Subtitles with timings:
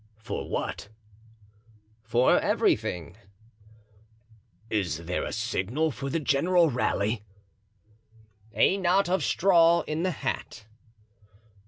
[0.17, 0.89] "For what?"
[2.01, 3.17] "For everything."
[4.67, 7.21] "Is there any signal for the general rally?"
[8.51, 10.65] "A knot of straw in the hat."